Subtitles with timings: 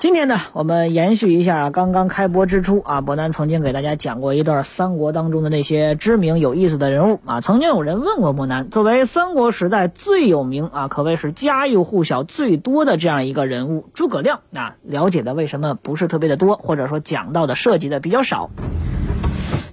[0.00, 7.42] 今天呢，我们延续一下刚刚开播之初啊，伯南曾经给大家讲过一段三国当中的那些知名有意思的人物啊。
[7.42, 18.48] 曾经有人问过伯南，作为三国时代最有名啊，可谓是家喻户晓最多的这样一个人物诸葛亮啊，了解的为什么不是特别的多，或者说讲到的涉及的比较少？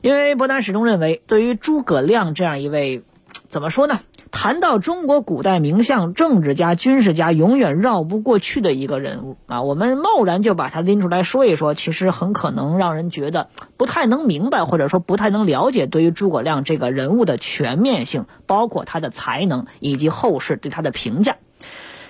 [0.01, 3.01] 因为伯南始终认为，对于诸葛亮这样一位，
[3.47, 4.01] 怎么说呢？
[4.31, 9.61] 谈到中国古代名相、政治家、军事家，永远绕不过去的一个人物啊！
[9.61, 21.37] 我们贸然就把他拎出来说一说，其实很可能让人觉得不太能明白，或者说不太能了解对于诸葛亮这个人物的全面性，包括他的才能以及后世对他的评价。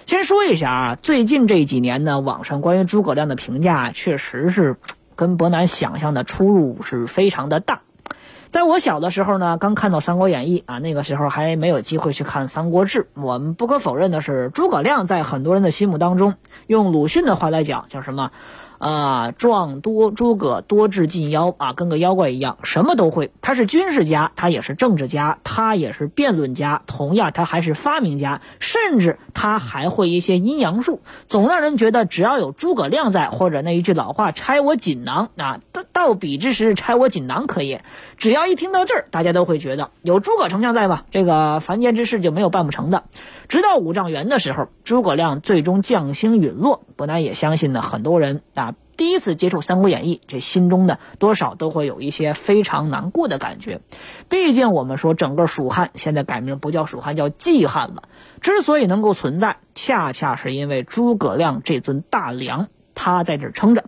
[0.05, 4.77] 先说一下啊，最近这几年呢，网上关于诸葛亮的评价确实是
[5.15, 7.81] 跟伯南想象的出入是非常的大。
[8.57, 13.03] 在我小的时候呢，刚看到《三国演义》啊，那个时候还没有机会去看《三国志》。
[13.13, 16.33] 我们不可否认的是，诸葛亮在很多人的心目当中，
[16.65, 18.31] 用鲁迅的话来讲，叫什么？
[18.79, 23.31] 啊，壮多诸葛多智近妖啊，跟个妖怪一样，什么都会。
[23.41, 31.01] 他是军事家，他也是政治家，他也是辩论家，同样他还是发明家，甚至他还会一些阴阳术。
[31.25, 37.79] 总让人觉得，只要有诸葛亮在，或者那一句老话“拆我锦囊”啊，到到彼之时，拆我锦囊可以。
[38.17, 43.03] 只要一听到这儿，大家都会觉得有诸葛丞相在吧，这个凡间之事就没有办不成的。
[43.47, 53.81] 直到五丈原的时候，诸葛亮最终将星陨落，伯南也相信呢，很多人啊第一次接触《三国演义》，这心中呢多少都会有一些非常难过的感觉。
[54.29, 58.09] 毕竟我们说整个蜀汉现在改名不叫蜀汉，叫季汉了。
[58.41, 63.85] 之所以能够存在，恰恰是因为诸葛亮这尊大梁，他在这撑着。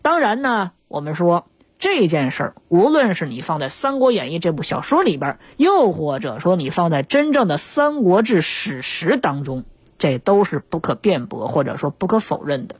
[0.00, 1.46] 当然呢，我们说。
[1.88, 9.62] 这件事儿，无论是你放在《三国演义》这部小说里边，又或者说你放在真正的《三国志》史实当中，
[9.96, 12.74] 这都是不可辩驳或者说不可否认的。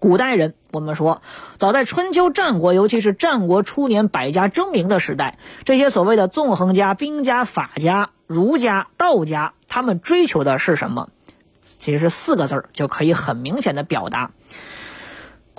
[0.00, 1.22] 古代人，我们说，
[1.58, 11.08] 早在春秋战国，尤其是战国初年百家争鸣的时代，这些所谓的纵横家、兵家、法家、儒家、道家，他们追求的是什么？
[11.62, 14.32] 其实四个字儿就可以很明显的表达。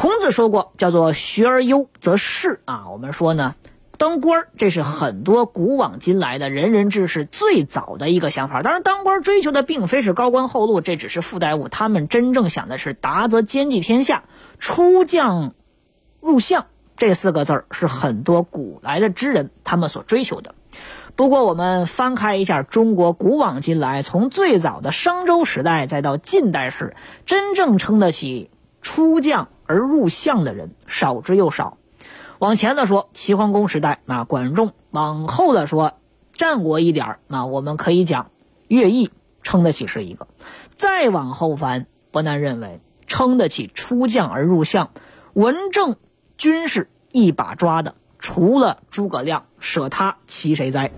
[0.02, 2.86] 孔子说过，叫做“学而优则仕”啊。
[2.90, 3.56] 我们说呢，
[3.98, 8.62] 当官这是很多古往今来的仁人志士最早的一个想法。
[8.62, 11.68] 当然，当官追求的并非是高官厚禄，这只是附带物。
[11.68, 14.24] 他们真正想的是达则兼济天下，
[14.58, 15.54] 出将
[16.22, 20.56] 入相这四个字儿是很多古来的知人他们所追求的。
[21.18, 26.96] 不过，我们翻开一下中国古往今来，从最早的商周时代，再到近代史，
[27.26, 28.50] 真正撑得起
[28.82, 29.50] 出将。
[29.72, 31.78] 而入相的人少之又少。
[32.40, 35.94] 往前的说，齐桓公时代啊，管仲；往后的说，
[36.34, 38.32] 战国一点啊，我们可以讲
[38.68, 39.12] 乐毅
[39.44, 40.28] 撑得起是一个。
[40.76, 44.90] 再往后翻，不难认为撑得起出将而入相、
[45.34, 45.98] 文政
[46.36, 50.90] 军事一把抓的，除了诸葛亮，舍他其谁哉？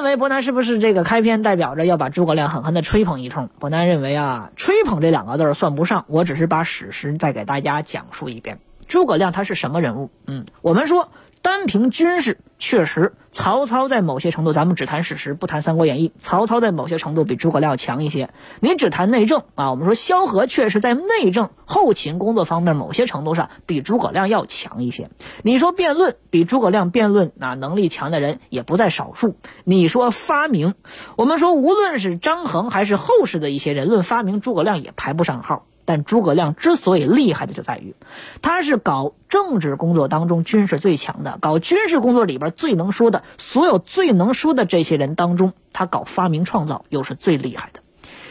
[0.00, 3.50] 认为伯南是不是这个开篇代表着要把诸葛亮狠狠的吹捧一通？
[3.58, 8.60] 伯南认为啊，吹捧这两个字算不上，我只是把史实再给大家讲述一遍。
[8.88, 10.08] 诸葛亮他是什么人物？
[10.26, 11.10] 嗯，我们说。
[11.42, 16.10] 单凭军事，确实，曹操在某些程度，咱们只谈史实，不谈《三国演义》。
[16.20, 18.28] 曹操在某些程度比诸葛亮强一些。
[18.60, 25.08] 你只谈内政啊，我们说萧何确实在内政、后勤工作方面，某些程度上比诸葛亮要强一些。
[25.42, 29.36] 你说辩论，比诸葛亮辩论啊能力强的人也不在少数。
[29.64, 30.74] 你说发明，
[31.16, 35.64] 我们说无论是张衡还是后世的一些人论发明，诸葛亮也排不上号。
[35.84, 37.94] 但诸葛亮之所以厉害的就在于，
[38.42, 47.80] 他是搞政治工作当中军事最强的，搞军事工作里边最能说的，所有最能说的这些人当中，他搞发明创造又是最厉害的。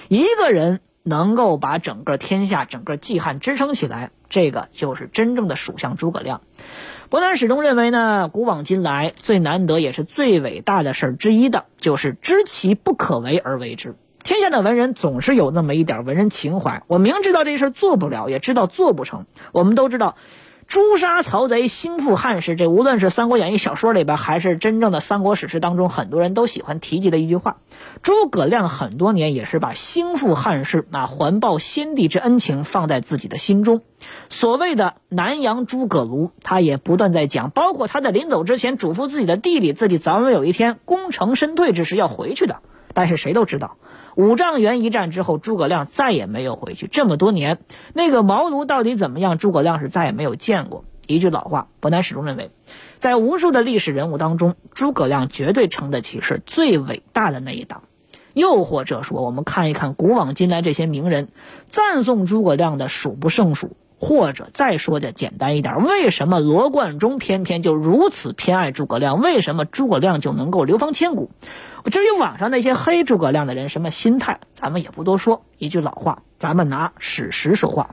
[0.08, 6.42] 一个人能够把整个天下、整个季汉支撑起来，这个就是真正的属相诸葛亮。
[7.10, 13.96] 伯南始终认为呢，古往今来最难得也是最伟大的事儿之一的，就是知其不可为而为之。
[14.24, 16.84] 天下的文人总是有那么一点文人情怀。
[16.88, 19.26] 我明知道这事做不了，也知道做不成。
[19.52, 20.16] 我们都知道，
[20.68, 27.58] 诛杀曹贼，兴复汉室，这无论是《三国演义》小说里边，还是真正的三国史诗当中，很多人都喜欢提及的一句话。
[28.04, 33.82] 诸葛亮很多年也是把兴复汉室、啊环抱先帝之恩情放在自己的心中。
[34.30, 42.58] 所谓的南阳诸葛庐，他也不断在讲，包括他在临走之前嘱咐自己的弟弟，自己早晚有一天功成身退之时要回去的。
[42.94, 43.78] 但是谁都知道。
[44.20, 46.88] 五丈原一战之后，诸葛亮再也没有回去。
[46.88, 47.60] 这么多年，
[47.94, 49.38] 那个毛奴到底怎么样？
[49.38, 50.84] 诸葛亮是再也没有见过。
[51.08, 52.52] 一句老话，伯南始终认为，
[52.98, 57.84] 在无数的历史人物当中，诸葛亮绝对称得起是最伟大的那一档。
[58.34, 61.30] 又或者说，我们看一看古往今来这些名人
[61.70, 63.78] 赞颂诸葛亮的数不胜数。
[64.00, 69.20] 或者再说的简单一点，为什么罗贯中偏偏就如此偏爱诸葛亮？
[69.20, 71.30] 为什么诸葛亮就能够流芳千古？
[71.92, 75.44] 至于网上那些黑诸葛亮的人什么心态，咱们也不多说。
[75.58, 77.90] 一句老话，咱们拿史实说话。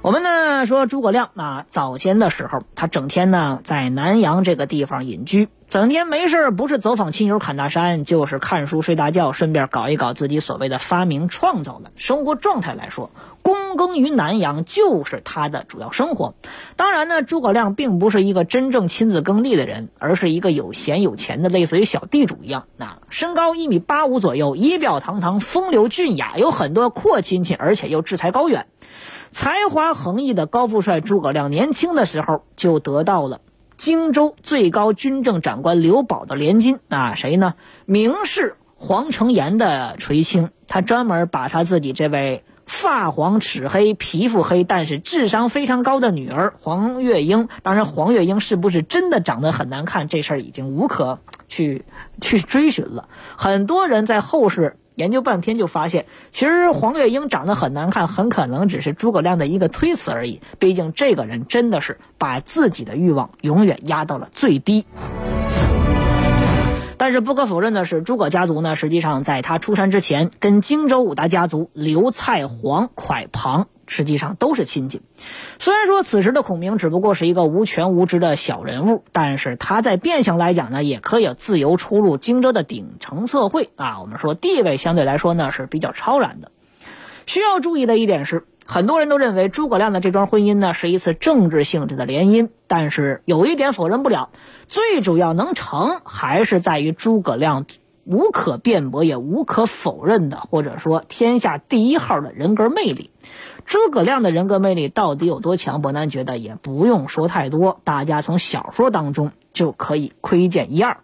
[0.00, 0.28] 我们呢
[0.66, 13.10] 说诸葛亮啊，早先的时候，他整天呢在南阳这个地方隐居，整天没事不是走访亲友侃大山，就是看书睡大觉，顺便搞一搞自己所谓的发明创造的生活状态来说，
[13.42, 16.34] 躬耕于南阳就是他的主要生活。
[16.76, 22.64] 当然呢，诸葛亮并不是一个真正亲自耕地的人，而是一个有闲有钱的，类似于小地主一样。
[22.76, 28.66] 那身高一米八五左右，仪表堂堂，风流俊雅，有很多阔亲戚，而且又志才高远。
[29.30, 33.40] 才华横溢的高富帅诸葛亮，年轻的时候就得到了
[33.76, 37.54] 荆州最高军政长官刘保的连襟啊，谁呢？
[37.84, 47.48] 名士黄承彦的垂青，他专门把他自己这位发黄齿黑、皮肤黑，但是智商非常高的女儿黄月英。
[47.62, 51.84] 当然，黄月英是不是真的长得很难看，这事儿已经无可去
[52.20, 53.08] 去追寻了。
[53.36, 54.76] 很多人在后世。
[54.98, 60.42] 研究半天就发现，其实黄月英长得很难看，很可能只是诸葛亮的一个推辞而已。
[60.58, 64.86] 毕竟这个人真的是把自己的欲望永远压到了最低。
[66.96, 73.68] 但是不可否认的是，诸葛家族呢，实际上在他出山之前，跟荆州五大家族刘、蔡、黄、蒯、庞。
[73.88, 75.02] 实际上都是亲戚。
[75.58, 84.00] 虽然说此时的孔明只不过是一个无权无职的小人物，但是他在变相来讲呢，也可以自由出入荆州的顶层测绘啊。
[84.00, 86.52] 我们说地位相对来说呢是比较超然的。
[87.26, 94.30] 需要注意的一点是，很多人都认为诸葛亮的这桩婚姻呢是一次政治性质的联姻，但是有一点否认不了，
[94.68, 97.66] 最主要能成还是在于诸葛亮
[98.04, 103.10] 无可辩驳也无可否认的，或者说天下第一号的人格魅力。
[103.68, 105.82] 诸葛亮的人格魅力到底有多强？
[105.82, 111.00] 伯南觉得也不用说太多，大家从小说当中就可以窥见一二。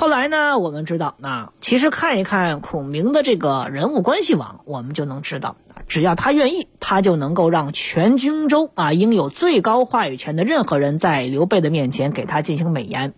[0.00, 5.56] 后来呢，我们知道，那其实看一看孔明的这个人物关系网，我们就能知道，
[5.88, 13.12] 只要他愿意，他就能够让全荆州啊，拥有最高话语权的任何人在刘备的面前给他进行美言。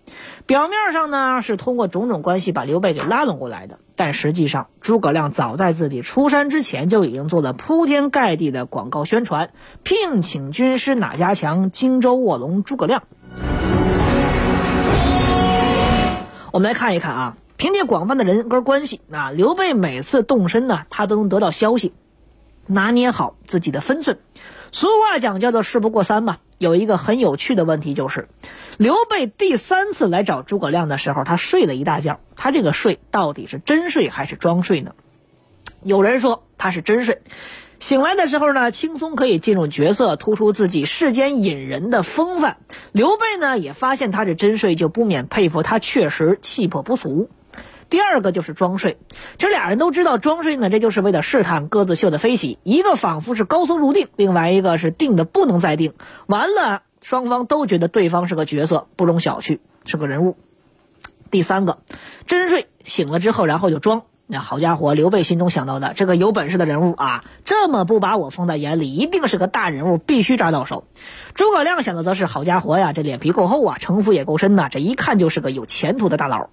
[0.47, 9.51] 表面上呢，是通过种种关系把刘备给拉拢过来的，但实际上，诸葛亮早在自己出山之前就已经做了铺天盖地的广告宣传，
[9.85, 13.05] 聘请军师哪家强，荆州卧龙诸葛亮。
[16.53, 21.95] 我们来看一看啊，凭借广泛的人格关系，那刘备每次动身呢，他都能得到消息，
[22.67, 24.19] 拿捏好自己的分寸。
[24.71, 26.37] 俗话讲叫做“事不过三”嘛。
[26.59, 28.29] 有一个很有趣的问题就是，
[28.77, 32.21] 刘备第三次来找诸葛亮的时候，他睡了一大觉。
[32.37, 34.95] 他这个睡到底是真睡还是装睡呢？
[35.83, 37.23] 有人说他是真睡。
[37.83, 42.59] 醒来的时候呢，轻松可以进入角色，突出自己世间隐人的风范。
[42.93, 47.29] 刘备呢也发现他是真睡，就不免佩服他确实气魄不俗。
[47.91, 48.99] 第二个就是装睡，
[49.37, 52.61] 这俩人都知道装睡呢，这就是为了试探各自秀的飞起。
[52.63, 55.95] 一个仿佛是高僧入定，另外一个是定的不能再定。
[56.27, 60.37] 完了，双方都觉得对方是个角色，不容小觑，是个人物。
[61.33, 61.79] 第三个，
[62.29, 64.05] 真睡醒了之后，然后就装。
[64.33, 70.85] 那好家伙，刘备心中想到的这个有本事的人物啊，这么不把我放在眼里，一定是个大人物，必须抓到手。
[71.35, 76.49] 诸葛亮想的则是好家伙呀，这脸皮够厚啊，城府也够深呐，这一看就是个有前途的大佬。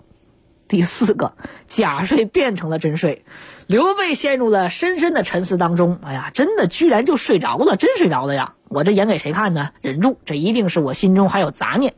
[0.68, 1.32] 第四个，
[1.70, 3.24] 假睡变成了真睡，
[3.66, 6.00] 刘备陷入了深深的沉思当中。
[6.04, 8.56] 哎呀，真的居然就睡着了，真睡着了呀！
[8.68, 9.70] 我这演给谁看呢？
[9.80, 11.94] 忍住，这一定是我心中还有杂念。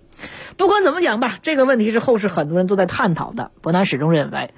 [0.58, 3.50] 不管怎么讲吧，这个问题是后世很多人都在探讨的。
[3.62, 4.52] 伯南始终认为。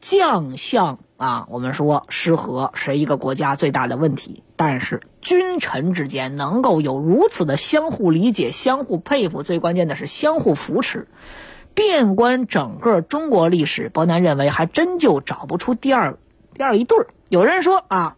[0.00, 4.42] 将相啊，我们说失和是一个国家最大的问题。
[4.56, 11.08] 但是君臣之间能够有如此的相互理解、相互佩服，最关键的是相互扶持。
[11.72, 16.18] 遍观整个中国历史，伯南认为还真就找不出第二
[16.52, 17.06] 第二一对儿。
[17.28, 18.16] 有人说啊，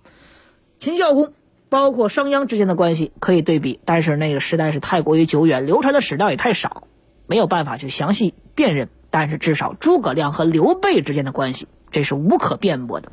[0.79, 1.33] 秦孝公
[1.69, 6.85] 包括商鞅之间的关系可以对比，但是那个时代是太过于久远，流传的史料也太少，
[7.27, 8.89] 没有办法去详细辨认。
[9.13, 13.13] 但是至少诸葛亮和刘备之间的关系，这是无可辩驳的。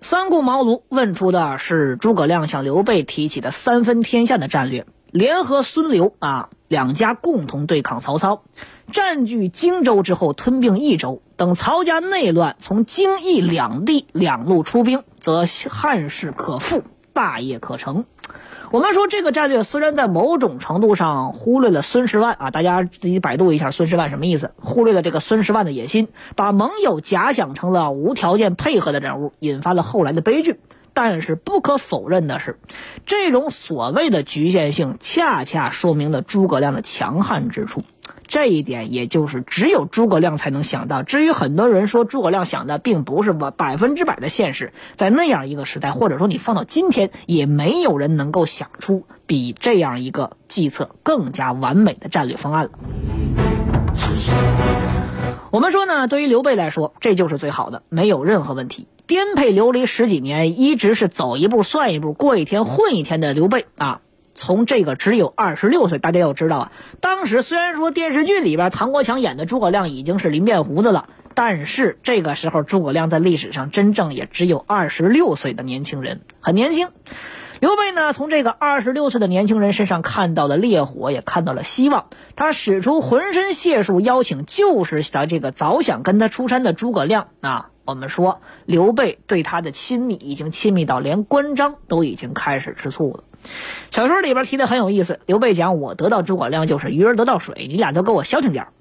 [0.00, 8.42] 三顾茅庐问出的是诸葛亮向刘备提起的三分天下的战略，联合孙刘啊两家共同对抗曹操，
[8.90, 18.06] 占据荆州之后吞并益州，等曹家内乱，从荆益两地两路出兵，则汉室可复，大业可成。
[18.72, 24.52] 我们说这个战略虽然在某种程度上忽略了孙十万啊，大家自己百度一下孙十万什么意思？
[24.60, 30.60] 忽略了这个孙十万的野心，把盟友假想成了无条件配合的人物，引发了后来的悲剧。
[30.92, 32.60] 但是不可否认的是，
[33.06, 37.82] 这种所谓的局限性，恰恰说明了诸葛亮的强悍之处。
[38.30, 41.02] 这一点，也就是只有诸葛亮才能想到。
[41.02, 52.70] 至于很多人说诸葛亮想的并不是百百分之百的现实，在那样一个时代，或者说你放到今天，也没有人能够想出比这样一个计策更加完美的战略方案了。
[55.50, 58.86] 我们说呢，对于刘备来说，这就是最好的，没有任何问题。
[59.08, 64.00] 颠沛流离十几年，一直是走一步算一步，过一天混一天的刘备啊。
[64.40, 76.88] 从这个只有二十六岁，大家要知道啊，当时虽然说电视剧里边唐国强演的诸葛亮已经是临变胡子了，但是这个时候诸葛亮在历史上真正也只有二十六岁的年轻人，很年轻。
[77.60, 82.06] 刘备呢，从这个二十六岁的年轻人身上看到了烈火，也看到了希望。
[82.34, 87.68] 他使出浑身解数邀请，就是在这个早想跟他出山的诸葛亮啊。
[87.84, 93.24] 我们说刘备对他的亲密已经亲密到连关张都已经开始吃醋了。
[93.90, 98.72] 小说里边提的很有意思，刘备讲我得到诸葛亮就是鱼儿得到水，你俩都给我消停点儿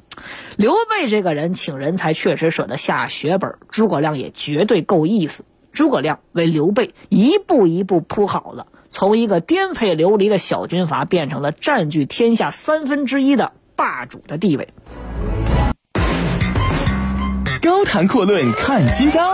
[0.58, 5.46] 刘备这个人请人才确实舍得下血本，诸葛亮也绝对够意思。
[5.72, 14.70] 诸葛亮为刘备一步一步铺好了，从一个颠沛流离的小军阀变成了占据天下三分之一的霸主的地位。
[17.62, 19.32] 高谈阔论看今朝，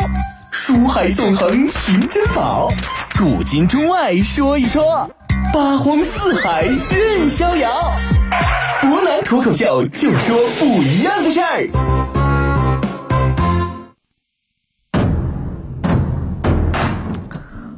[0.51, 2.69] 书海纵横寻珍宝，
[3.17, 5.09] 古今中外说一说，
[5.53, 7.93] 八荒四海任逍遥。
[8.81, 12.14] 湖南脱口秀，就说不一样的事儿。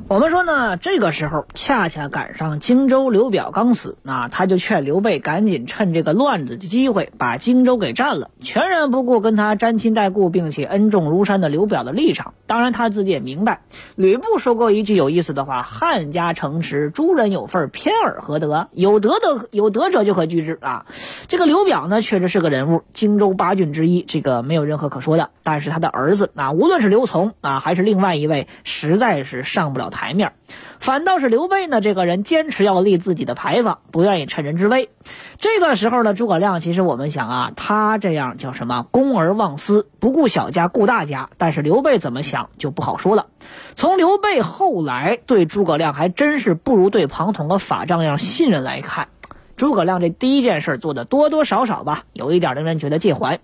[0.10, 12.36] 我们说呢，这个时候恰恰赶上荆州刘表刚死，那他就劝刘备赶紧趁这个乱子的机会把荆州给占了，全然不顾跟他沾亲带故并且恩重如山的刘表的立场。
[12.46, 13.64] 当然他自己也明白，
[13.98, 18.70] 吕布说过一句有意思的话：“汉家城池，诸人有份，偏尔何得？
[18.72, 20.86] 有德的有德者就可居之啊。”
[21.28, 25.32] 这个刘表呢，确实是个人物，荆州八郡之一，这个没有任何可说的。
[25.44, 29.97] 但是他的儿子啊，无论是刘琮啊，还是另外一位，实在是上不了台。
[29.98, 30.34] 牌面，
[30.80, 34.92] 反倒是刘备呢，这个人坚持要立自己的牌坊，不愿意趁人之危。
[35.40, 38.86] 这个时候呢，诸葛亮其实我们想啊，他这样叫什么？
[38.92, 41.30] 公而忘私，不顾小家，顾大家。
[41.40, 43.26] 但是刘备怎么想就不好说了。
[43.74, 49.08] 从刘备后来对诸葛亮还真是不如对庞统和法丈样信任来看，
[49.56, 53.40] 诸葛亮这第一件事做的多多少少吧，有一点令人觉得介怀。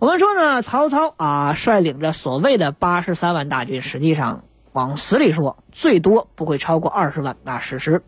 [0.00, 4.42] 我们说呢，曹操啊，率领着所谓的八十三万大军，实际上。
[4.72, 7.36] 往死里说，最多不会超过二十万。
[7.44, 8.02] 那事实，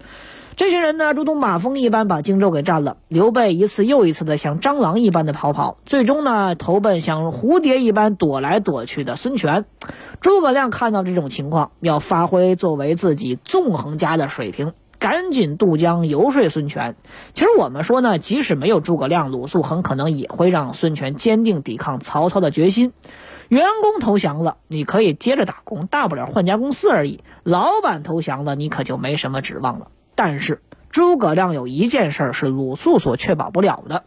[0.56, 2.96] 这群人呢，如同马蜂一般把荆州给占了。
[3.08, 9.64] 刘备一次又一次的像蟑螂一般的逃跑，最终呢，投奔像蝴蝶一般躲来躲去的孙权。
[10.20, 16.96] 诸葛亮看到这种情况，要发挥作为自己纵横家的水平，赶紧渡江游说孙权。
[17.34, 22.92] 其实我们说呢，即使没有诸葛亮，鲁肃很可能也会让孙权坚定抵抗曹操的决心。
[23.48, 27.22] 员工投降了，你可以接着打工，大不了换家公司而已。
[27.42, 29.88] 老板投降了，你可就没什么指望了。
[30.14, 34.04] 但是诸葛亮有一件事是鲁肃所确保不了的：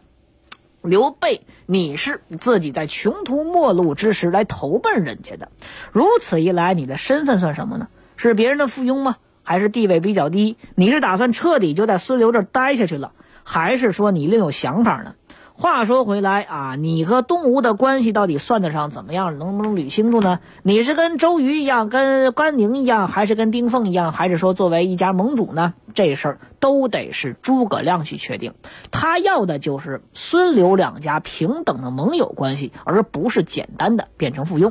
[0.82, 5.50] 刘备，你是自己在穷途末路之时来投奔人家的，
[5.92, 7.88] 如此一来，你的身份算什么呢？
[8.16, 9.16] 是别人的附庸吗？
[9.44, 10.56] 还是地位比较低？
[10.74, 13.12] 你是打算彻底就在孙刘这待下去了，
[13.44, 15.14] 还是说你另有想法呢？
[15.60, 19.40] 话说回来啊，你和东吴的关系到底算得上怎么样？
[19.40, 20.38] 能不能捋清楚呢？
[20.62, 25.74] 你是跟周瑜一样，跟关宁一样，还是跟丁奉一样，还是说作为一家盟主呢？
[25.94, 28.54] 这事儿都得是诸葛亮去确定。
[28.92, 34.70] 他要的就是孙刘两家平等的盟友关系，而不是简单的变成附庸。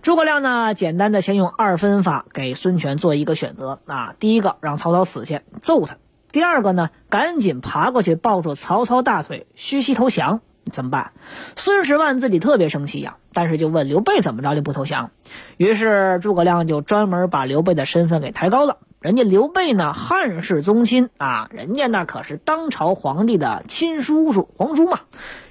[0.00, 5.98] 诸葛亮呢，简单的先用二分法给孙权做一个选择啊，第一个让曹操死去揍他。
[6.32, 10.40] 第二个呢，赶紧爬过去抱住曹操大腿，虚膝投降。
[10.72, 11.12] 怎么办？
[11.56, 15.10] 孙十万自己特别生气呀，但是就问刘备怎么着就不投降。
[15.56, 18.76] 于是诸葛亮就专门把刘备的身份给抬高了。
[19.00, 25.00] 人家刘备呢，汉室宗亲啊，人家那可是当朝皇帝的亲叔叔、皇叔嘛，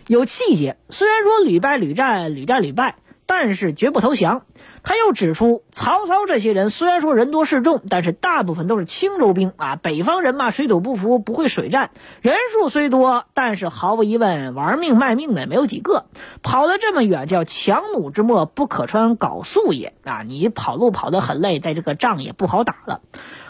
[0.07, 0.77] 有气节。
[0.89, 2.95] 虽然说屡败屡战，屡战屡败，
[3.25, 4.43] 但是绝不投降。
[4.83, 16.05] 他又指出，曹操这些人虽然说人多势众，但是大部分都是青州兵啊，北方人嘛，水土不服，不会水战，人数虽多，但是毫无疑问，玩命卖命的没有几个。
[16.41, 20.23] 跑了这么远，叫强弩之末，不可穿缟素也啊！
[20.23, 23.01] 你跑路跑的很累，在这个仗也不好打了。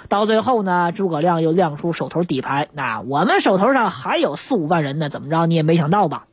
[0.10, 6.26] 到最后呢，诸葛亮又亮出手头底牌，那我们手头上还有四五万人呢，怎么着你也没想到吧？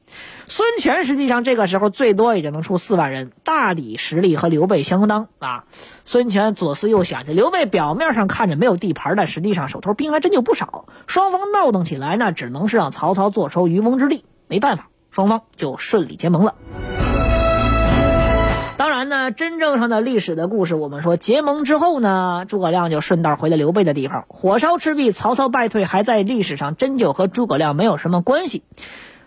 [0.48, 5.64] 孙权实际上这个时候最多也就能出四万人，大抵实力和刘备相当啊。
[6.04, 10.86] 孙权左思右想，这刘备表面上看着没有地盘，但实际上手头兵还真就不少。
[11.06, 14.24] 双方闹腾起来，那只能是让曹操坐收渔翁之利。
[14.48, 16.54] 没办法，双方就顺利结盟了。
[18.96, 24.24] 然呢，真正上的历史的故事，我们说结盟之后呢，诸葛亮就顺道回了刘备的地方。
[24.26, 28.62] 火烧赤壁，曹操败退，还在历史上真就和诸葛亮没有什么关系。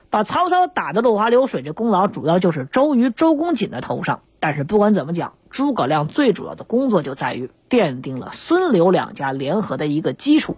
[0.10, 4.22] 把曹操打得落花流水，这功劳主要就是周瑜、周公瑾的头上。
[4.40, 10.58] 但是不管怎么讲，诸葛亮最主要的工作就在于奠定了孙刘两家联合的一个基础。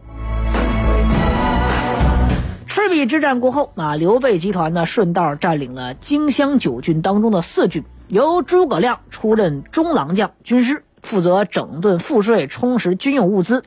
[2.66, 7.84] 赤壁之战过后啊，刘备集团呢顺道占领了荆襄九郡当中的四郡。
[8.12, 13.64] 由诸葛亮出任中郎将、军师，负责整顿赋税、充实军用物资。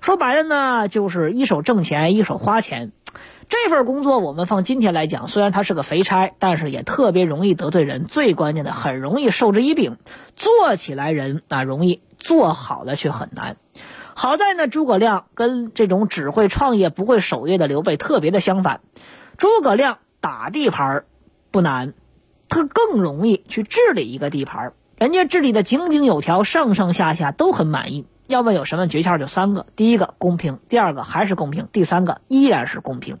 [0.00, 2.92] 说白了呢，就是一手挣钱，一手花钱。
[3.48, 8.04] 这份工作我们放今天来讲，虽然它是个肥差，但是也特别容易得罪人。
[8.04, 9.96] 最关键的，很容易受之以柄。
[10.36, 13.56] 做起来人啊容易，做好了却很难。
[14.14, 18.78] 好在呢，诸葛亮跟这种只会创业不会守业的刘备特别的相反。
[19.36, 21.02] 诸葛亮打地盘
[21.50, 21.94] 不难。
[22.64, 28.06] 更容易去治理一个地盘，人家治理的井井有条，上上下下都很满意。
[28.26, 33.18] 要问有什么诀窍，就三个：第一个公平，第二个还是公平，第三个依然是公平。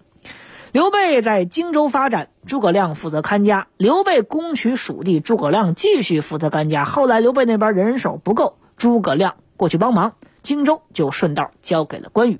[0.70, 3.68] 刘备在荆州发展，诸葛亮负责看家。
[3.78, 6.84] 刘备攻取蜀地，诸葛亮继续负责看家。
[6.84, 12.38] 后来刘备那边人手不够，诸葛亮过去帮忙，荆州就顺道交给了关羽。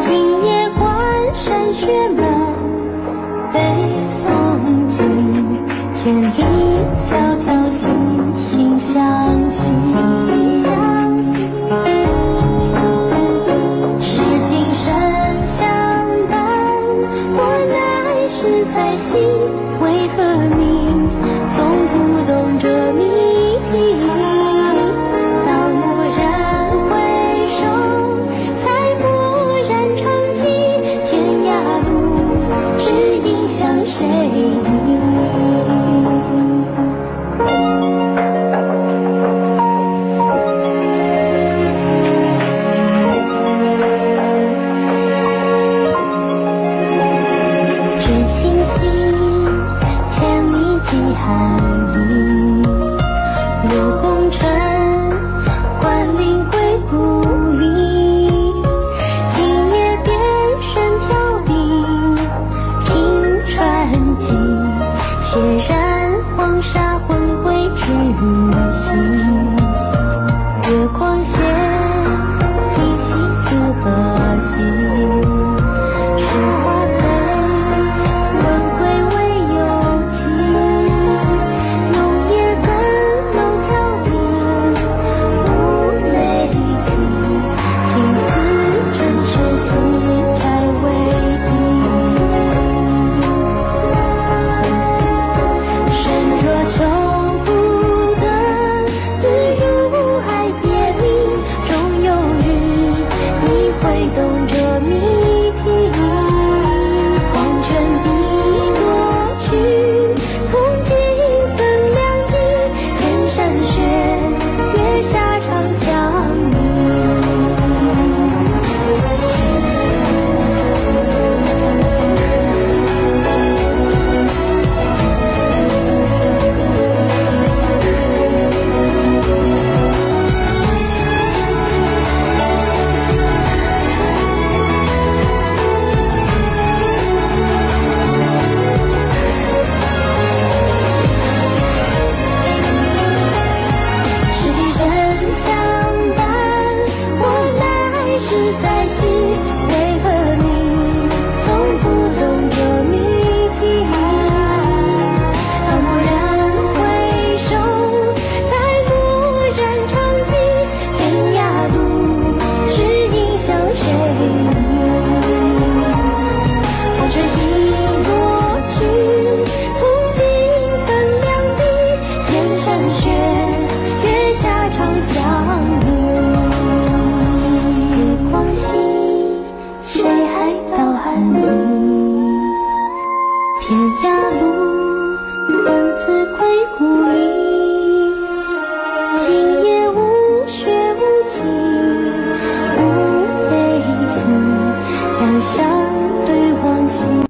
[0.00, 2.29] 今夜关山雪满。